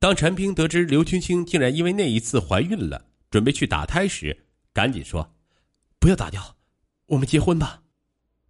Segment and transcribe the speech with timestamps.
[0.00, 4.34] 当陈平得知刘青青竟然因为那一次怀孕了，准备去打胎时，
[4.72, 5.36] 赶紧说
[6.00, 6.56] ：“不要打掉，
[7.04, 7.82] 我们结婚吧。”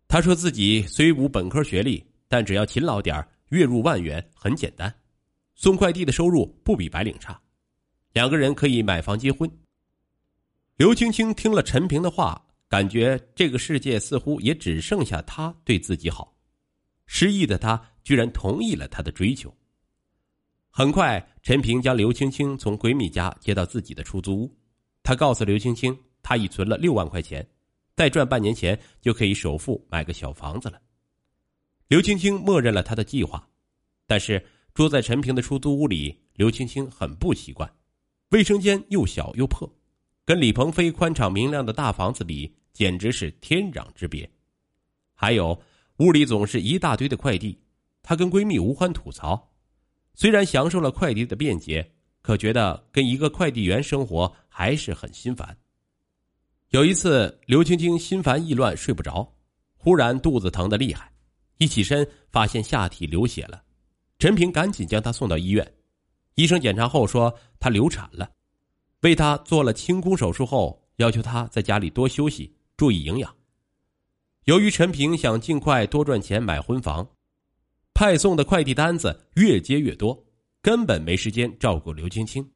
[0.06, 4.94] 他说自己虽无本科学历，但只要勤劳点月入万元很简单，
[5.56, 7.40] 送快递的收入不比白领差，
[8.12, 9.50] 两个人可以买房结婚。
[10.76, 16.32] 刘青青听了陈平的话，感觉这个世界似乎也只剩下他对自己好，
[17.06, 19.52] 失意的他居然同意了他的追求。
[20.72, 24.56] 很快，陈平将刘青青从闺蜜家接到自己的出租屋。
[25.02, 27.46] 他告诉刘青青，他已存了六万块钱，
[27.96, 30.80] 再赚半年钱就可以首付买个小房子了。
[31.88, 33.48] 刘青青默认了他的计划，
[34.06, 37.70] 但是住在陈平的出租屋里，刘青青很不习惯，
[38.30, 39.68] 卫生间又小又破，
[40.24, 44.30] 跟李鹏飞宽敞明亮的大房子比，简直是天壤之别。
[45.14, 45.60] 还有，
[45.96, 47.58] 屋里总是一大堆的快递，
[48.02, 49.49] 她跟闺蜜吴欢吐槽。
[50.20, 55.56] 虽然享受了快递的便捷，可觉得跟一个快递员生活还是很心烦。
[56.72, 59.26] 有一次，刘青青心烦意乱，睡不着，
[59.78, 61.10] 忽然肚子疼得厉害，
[61.56, 63.62] 一起身发现下体流血了。
[64.18, 65.66] 陈平赶紧将她送到医院，
[66.34, 68.30] 医生检查后说她流产了，
[69.00, 73.34] 为她做了清宫手术后，要求她在家里多休息，注意营养。
[74.44, 77.08] 由于陈平想尽快多赚钱买婚房。
[78.00, 80.18] 派送的快递单子越接越多，
[80.62, 82.50] 根本没时间照顾刘青青。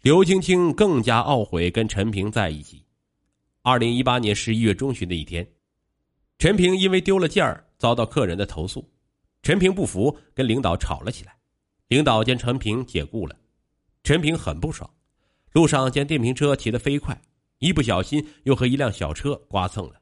[0.00, 2.86] 刘青青更加懊悔跟陈平在一起。
[3.62, 5.44] 二零一八年十一月中旬的一天，
[6.38, 8.88] 陈平因为丢了件儿遭到客人的投诉，
[9.42, 11.34] 陈平不服，跟领导吵了起来。
[11.88, 13.34] 领导将陈平解雇了，
[14.04, 14.88] 陈平很不爽。
[15.50, 17.20] 路上见电瓶车骑得飞快，
[17.58, 19.94] 一不小心又和一辆小车刮蹭了，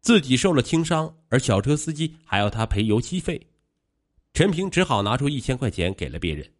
[0.00, 3.48] 自己受了轻伤，而小车司机还要他赔油漆费。
[4.32, 6.50] 陈平只好拿出一千块钱给了别人。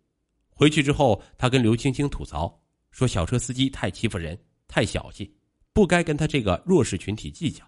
[0.49, 5.35] 回去之后，他跟刘青青吐槽说：“小车司机太欺负人，太小气，
[5.73, 7.65] 不该跟他这个弱势群体计较。”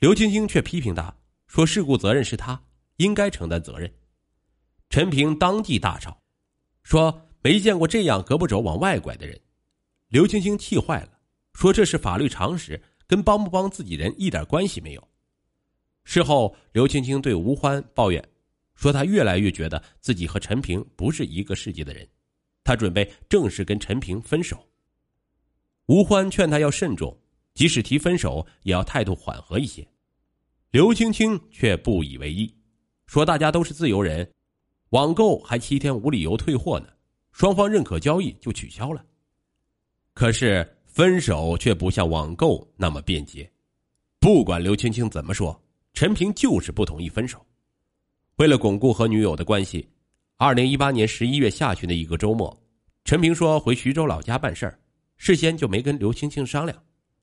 [0.00, 1.14] 刘青青却批评他
[1.46, 2.60] 说：“事故责任是他，
[2.96, 3.90] 应该承担责任。”
[4.90, 6.20] 陈平当即大吵，
[6.82, 9.40] 说：“没见过这样胳膊肘往外拐的人。”
[10.08, 11.18] 刘青青气坏了，
[11.54, 15.08] 说：“这是法律常识，跟帮不帮自己人一点关系没有。”
[16.04, 18.22] 事后，刘青青对吴欢抱怨。
[18.78, 22.08] 说他越来越觉得自己和陈平不是一个世界的人，
[22.62, 24.64] 他准备正式跟陈平分手。
[25.86, 27.18] 吴欢劝他要慎重，
[27.54, 29.84] 即使提分手也要态度缓和一些。
[30.70, 32.54] 刘青青却不以为意，
[33.06, 34.30] 说大家都是自由人，
[34.90, 36.86] 网购还七天无理由退货呢，
[37.32, 39.04] 双方认可交易就取消了。
[40.14, 43.50] 可是分手却不像网购那么便捷，
[44.20, 45.60] 不管刘青青怎么说，
[45.94, 47.44] 陈平就是不同意分手。
[48.38, 49.88] 为了巩固和女友的关系，
[50.36, 52.56] 二零一八年十一月下旬的一个周末，
[53.04, 54.78] 陈平说回徐州老家办事儿，
[55.16, 56.80] 事先就没跟刘青青商量，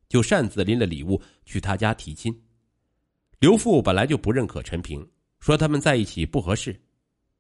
[0.09, 2.37] 就擅自拎了礼物去他家提亲。
[3.39, 5.07] 刘父本来就不认可陈平，
[5.39, 6.77] 说他们在一起不合适。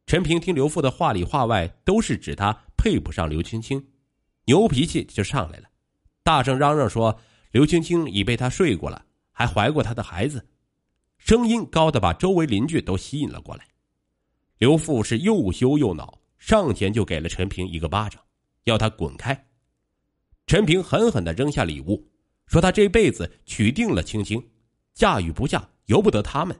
[0.07, 3.85] 陈平听刘父的话里话外都是指他配不上刘青青，
[4.45, 5.65] 牛脾气就上来了，
[6.23, 7.19] 大声嚷嚷说
[7.51, 10.47] 刘青青已被他睡过了，还怀过他的孩子。
[11.25, 13.67] 声音高的把周围邻居都吸引了过来，
[14.59, 18.21] 刘父是又羞又恼，上前就给了陈平一个巴掌，
[18.65, 19.47] 要他滚开。
[20.45, 22.07] 陈平狠狠的扔下礼物，
[22.45, 24.39] 说他这辈子娶定了青青，
[24.93, 26.55] 嫁与不嫁由不得他们，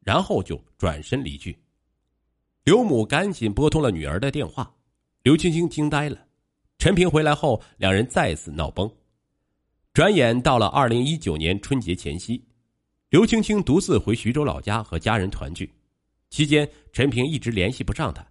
[0.00, 1.58] 然后就转身离去。
[2.64, 4.74] 刘母赶紧拨通了女儿的电话，
[5.22, 6.18] 刘青青惊呆了。
[6.76, 8.94] 陈平回来后，两人再次闹崩。
[9.94, 12.44] 转眼到了二零一九年春节前夕。
[13.12, 15.70] 刘青青独自回徐州老家和家人团聚，
[16.30, 18.26] 期间陈平一直联系不上她。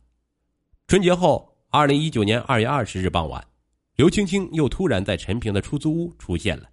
[0.87, 3.47] 春节后，二零一九年二月二十日傍晚，
[3.95, 6.67] 刘青青又突然在陈平的出租屋出现了。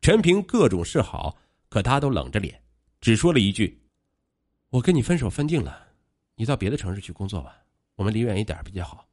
[0.00, 1.36] 陈平各种示好，
[1.68, 2.62] 可他都冷着脸，
[3.00, 3.82] 只说了一句
[4.70, 5.88] ：“我跟你分手分定了，
[6.36, 7.56] 你到别的城市去工作吧，
[7.96, 9.04] 我们离远一点比较好。”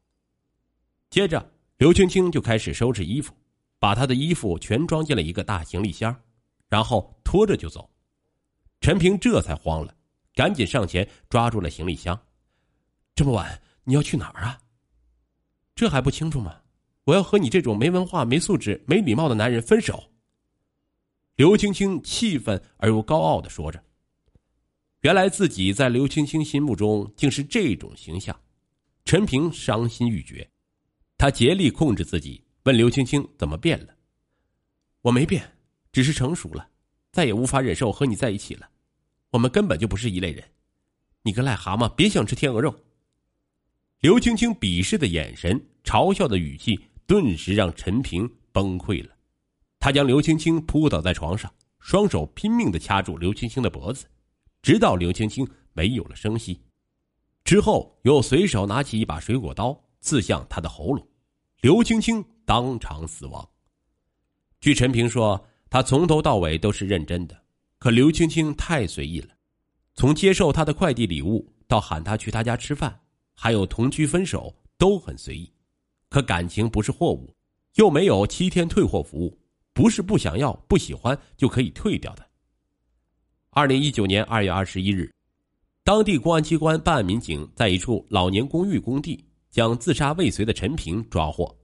[1.10, 3.34] 接着，刘青青就开始收拾衣服，
[3.80, 6.16] 把她的衣服全装进了一个大行李箱。
[6.70, 7.90] 然后拖着就走，
[8.82, 9.96] 陈平这才慌了，
[10.34, 12.20] 赶紧上前抓住了行李箱。
[13.16, 14.62] 这么晚你要去哪儿啊？
[15.76, 16.62] 这还不清楚吗？
[17.06, 20.12] 我要和你这种没文化、没素质、没礼貌的男人分手。
[21.36, 23.82] 刘青青气愤而又高傲的说着。
[25.02, 28.38] 原来自己在刘青青心目中竟是这种形象，
[29.06, 30.50] 陈平伤心欲绝，
[31.18, 33.96] 他竭力控制自己，问刘青青怎么变了。
[35.02, 35.57] 我没变。
[35.92, 36.70] 只是成熟了，
[37.12, 38.70] 再也无法忍受和你在一起了。
[39.32, 40.44] 我们根本就不是一类人。
[41.24, 42.74] 你个癞蛤蟆，别想吃天鹅肉。
[44.00, 49.14] 刘青青鄙视的眼神、嘲笑的语气，顿时让陈平崩溃了。
[49.80, 54.06] 他将刘青青扑倒在床上，双手拼命的掐住刘青青的脖子，
[54.62, 56.62] 直到刘青青没有了声息。
[57.44, 61.08] 之后又随手拿起一把水果刀，刺向她的喉咙，
[61.62, 63.48] 刘青青当场死亡。
[64.60, 67.38] 据陈平说，他从头到尾都是认真的，
[67.80, 69.30] 可刘青青太随意了，
[69.96, 73.00] 从接受他的快递礼物到喊他去他家吃饭。
[73.40, 75.54] 还有同居分手都很随意，
[76.10, 77.32] 可感情不是货物，
[77.76, 79.40] 又没有七天退货服务，
[79.74, 82.26] 不是不想要、不喜欢就可以退掉的。
[83.52, 85.14] 二零一九年二月二十一日，
[85.84, 91.56] 当地公安机关办案民警在一处老年公寓工地将自杀未遂的陈平抓获。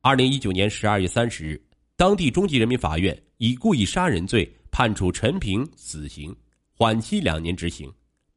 [0.00, 1.60] 二零一九年十二月三十日，
[1.96, 6.34] 当地中级人民法院以故意杀人罪判处陈平死刑，
[6.72, 7.92] 缓期两年执行，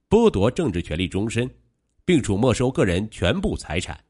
[0.09, 1.49] 剥夺政治权利终身。
[2.07, 4.01] 并处没收个人全部财产。